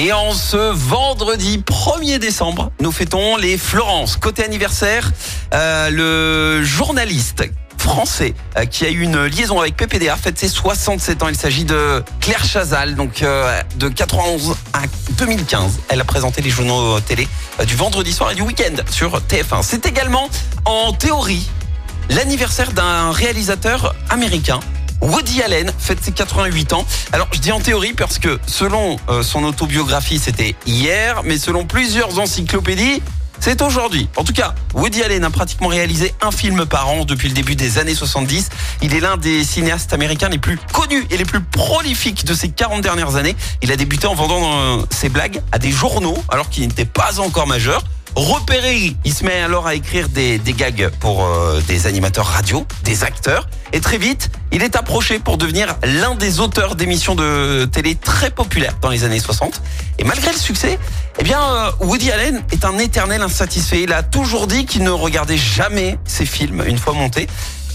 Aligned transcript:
Et 0.00 0.12
en 0.12 0.32
ce 0.32 0.56
vendredi 0.56 1.58
1er 1.58 2.20
décembre, 2.20 2.70
nous 2.80 2.92
fêtons 2.92 3.36
les 3.36 3.58
Florence. 3.58 4.16
Côté 4.16 4.44
anniversaire, 4.44 5.10
euh, 5.52 5.90
le 5.90 6.62
journaliste 6.62 7.42
français 7.78 8.34
euh, 8.56 8.64
qui 8.64 8.86
a 8.86 8.90
eu 8.90 9.00
une 9.00 9.24
liaison 9.24 9.58
avec 9.58 9.76
PPDA 9.76 10.16
fête 10.16 10.38
ses 10.38 10.46
67 10.46 11.24
ans. 11.24 11.28
Il 11.28 11.36
s'agit 11.36 11.64
de 11.64 12.04
Claire 12.20 12.44
Chazal, 12.44 12.94
donc 12.94 13.22
euh, 13.22 13.60
de 13.74 13.88
91 13.88 14.54
à 14.72 14.82
2015. 15.16 15.80
Elle 15.88 16.00
a 16.00 16.04
présenté 16.04 16.42
les 16.42 16.50
journaux 16.50 17.00
télé 17.00 17.26
du 17.66 17.74
vendredi 17.74 18.12
soir 18.12 18.30
et 18.30 18.36
du 18.36 18.42
week-end 18.42 18.80
sur 18.92 19.18
TF1. 19.18 19.64
C'est 19.64 19.84
également, 19.84 20.28
en 20.64 20.92
théorie, 20.92 21.50
l'anniversaire 22.10 22.70
d'un 22.70 23.10
réalisateur 23.10 23.96
américain 24.10 24.60
Woody 25.00 25.42
Allen 25.42 25.72
fête 25.78 26.02
ses 26.02 26.12
88 26.12 26.72
ans. 26.72 26.84
Alors 27.12 27.28
je 27.32 27.38
dis 27.38 27.52
en 27.52 27.60
théorie 27.60 27.92
parce 27.92 28.18
que 28.18 28.38
selon 28.46 28.96
euh, 29.08 29.22
son 29.22 29.44
autobiographie 29.44 30.18
c'était 30.18 30.54
hier, 30.66 31.22
mais 31.24 31.38
selon 31.38 31.64
plusieurs 31.64 32.18
encyclopédies 32.18 33.02
c'est 33.40 33.62
aujourd'hui. 33.62 34.08
En 34.16 34.24
tout 34.24 34.32
cas, 34.32 34.54
Woody 34.74 35.02
Allen 35.02 35.24
a 35.24 35.30
pratiquement 35.30 35.68
réalisé 35.68 36.14
un 36.20 36.30
film 36.30 36.66
par 36.66 36.88
an 36.88 37.04
depuis 37.04 37.28
le 37.28 37.34
début 37.34 37.54
des 37.54 37.78
années 37.78 37.94
70. 37.94 38.48
Il 38.82 38.94
est 38.94 39.00
l'un 39.00 39.16
des 39.16 39.44
cinéastes 39.44 39.92
américains 39.92 40.28
les 40.28 40.38
plus 40.38 40.58
connus 40.72 41.06
et 41.10 41.16
les 41.16 41.24
plus 41.24 41.40
prolifiques 41.40 42.24
de 42.24 42.34
ces 42.34 42.48
40 42.48 42.80
dernières 42.80 43.16
années. 43.16 43.36
Il 43.62 43.70
a 43.70 43.76
débuté 43.76 44.06
en 44.06 44.14
vendant 44.14 44.42
euh, 44.42 44.82
ses 44.90 45.08
blagues 45.08 45.40
à 45.52 45.58
des 45.58 45.70
journaux 45.70 46.22
alors 46.28 46.50
qu'il 46.50 46.66
n'était 46.66 46.84
pas 46.84 47.20
encore 47.20 47.46
majeur. 47.46 47.82
Repéré, 48.16 48.96
il 49.04 49.14
se 49.14 49.24
met 49.24 49.40
alors 49.40 49.66
à 49.66 49.74
écrire 49.74 50.08
des, 50.08 50.40
gags 50.44 50.90
pour 50.98 51.24
euh, 51.24 51.60
des 51.68 51.86
animateurs 51.86 52.26
radio, 52.26 52.66
des 52.82 53.04
acteurs. 53.04 53.48
Et 53.72 53.80
très 53.80 53.98
vite, 53.98 54.30
il 54.52 54.62
est 54.62 54.76
approché 54.76 55.18
pour 55.18 55.38
devenir 55.38 55.76
l'un 55.84 56.14
des 56.14 56.40
auteurs 56.40 56.74
d'émissions 56.74 57.14
de 57.14 57.68
télé 57.70 57.94
très 57.94 58.30
populaires 58.30 58.76
dans 58.80 58.88
les 58.88 59.04
années 59.04 59.20
60. 59.20 59.62
Et 59.98 60.04
malgré 60.04 60.32
le 60.32 60.38
succès, 60.38 60.78
eh 61.18 61.24
bien, 61.24 61.40
euh, 61.40 61.70
Woody 61.80 62.10
Allen 62.10 62.42
est 62.52 62.64
un 62.64 62.78
éternel 62.78 63.22
insatisfait. 63.22 63.82
Il 63.82 63.92
a 63.92 64.02
toujours 64.02 64.46
dit 64.46 64.64
qu'il 64.64 64.82
ne 64.84 64.90
regardait 64.90 65.36
jamais 65.36 65.98
ses 66.04 66.26
films 66.26 66.64
une 66.66 66.78
fois 66.78 66.92
montés, 66.92 67.26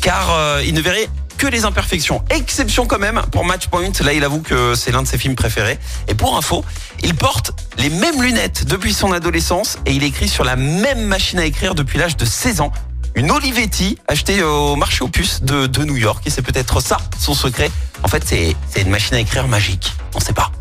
car 0.02 0.32
euh, 0.32 0.62
il 0.66 0.74
ne 0.74 0.82
verrait 0.82 1.10
que 1.38 1.48
les 1.48 1.66
imperfections. 1.66 2.24
Exception 2.30 2.86
quand 2.86 3.00
même 3.00 3.22
pour 3.32 3.46
Matchpoint. 3.46 3.92
Là, 4.04 4.14
il 4.14 4.24
avoue 4.24 4.42
que 4.42 4.76
c'est 4.76 4.92
l'un 4.92 5.02
de 5.02 5.08
ses 5.08 5.18
films 5.18 5.36
préférés. 5.36 5.78
Et 6.08 6.16
pour 6.16 6.38
info, 6.38 6.64
il 7.02 7.16
porte 7.16 7.52
les 7.78 7.90
mêmes 7.90 8.22
lunettes 8.22 8.66
depuis 8.66 8.94
son 8.94 9.12
adolescence 9.12 9.78
et 9.86 9.92
il 9.92 10.04
écrit 10.04 10.30
sur 10.30 10.44
la 10.44 10.56
même 10.56 11.02
machine 11.02 11.40
à 11.40 11.46
écrire 11.46 11.76
depuis 11.76 12.00
l'âge 12.00 12.18
de 12.18 12.26
16 12.26 12.62
ans. 12.62 12.72
Une 13.16 13.30
Olivetti 13.30 13.98
achetée 14.08 14.42
au 14.42 14.76
marché 14.76 15.04
aux 15.04 15.08
puces 15.08 15.44
de, 15.44 15.84
New 15.84 15.98
York. 15.98 16.24
Et 16.26 16.30
c'est 16.30 16.42
peut-être 16.42 16.82
ça 16.82 16.98
son 17.20 17.34
secret. 17.34 17.70
En 18.04 18.08
fait, 18.08 18.24
c'est 18.26 18.82
une 18.82 18.90
machine 18.90 19.16
à 19.16 19.20
écrire 19.20 19.48
magique. 19.48 19.94
On 20.16 20.20
sait 20.20 20.34
pas. 20.34 20.52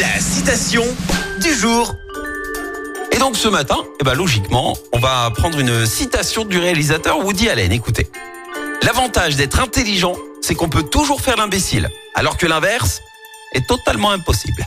La 0.00 0.20
citation 0.20 0.84
du 1.40 1.52
jour. 1.54 1.92
Et 3.10 3.18
donc 3.18 3.36
ce 3.36 3.48
matin, 3.48 3.78
eh 4.00 4.04
ben 4.04 4.14
logiquement, 4.14 4.76
on 4.92 5.00
va 5.00 5.30
prendre 5.36 5.58
une 5.58 5.86
citation 5.86 6.44
du 6.44 6.58
réalisateur 6.58 7.24
Woody 7.24 7.48
Allen. 7.48 7.72
Écoutez. 7.72 8.08
L'avantage 8.82 9.34
d'être 9.34 9.58
intelligent, 9.60 10.14
c'est 10.40 10.54
qu'on 10.54 10.68
peut 10.68 10.84
toujours 10.84 11.20
faire 11.20 11.36
l'imbécile, 11.36 11.88
alors 12.14 12.36
que 12.36 12.46
l'inverse 12.46 13.00
est 13.54 13.66
totalement 13.66 14.12
impossible. 14.12 14.66